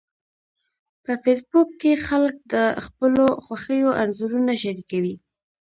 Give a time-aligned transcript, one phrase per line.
[1.03, 2.55] په فېسبوک کې خلک د
[2.85, 5.15] خپلو خوښیو انځورونه شریکوي